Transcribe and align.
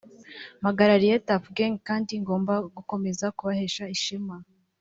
mpagarariye 0.59 1.15
Tuff 1.27 1.43
Gang 1.55 1.75
kandi 1.87 2.11
ngomba 2.23 2.53
gukomeza 2.75 3.25
kubahesha 3.37 3.83
ishema 3.95 4.35